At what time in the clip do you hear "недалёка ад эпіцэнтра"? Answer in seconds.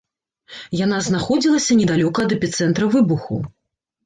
1.83-2.89